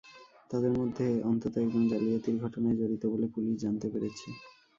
[0.49, 4.27] তাঁদের মধ্যে অন্তত একজন জালিয়াতির ঘটনায় জড়িত বলে পুলিশ জানতে পেরেছে।